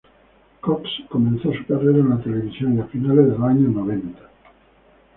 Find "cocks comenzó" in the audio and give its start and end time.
0.63-1.53